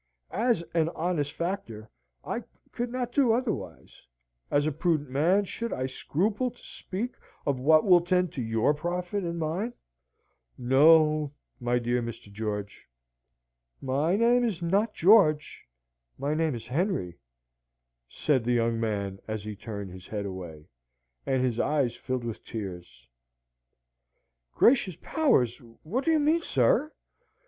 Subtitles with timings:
[0.33, 1.87] As an honest factor,
[2.25, 4.01] I could not do otherwise;
[4.49, 7.13] as a prudent man, should I scruple to speak
[7.45, 9.73] of what will tend to your profit and mine?
[10.57, 12.31] No, my dear Mr.
[12.31, 12.87] George."
[13.79, 15.67] "My name is not George;
[16.17, 17.19] my name is Henry,"
[18.09, 20.65] said the young man as he turned his head away,
[21.27, 23.07] and his eyes filled with tears.
[24.55, 25.59] "Gracious powers!
[25.83, 26.91] what do you mean, sir?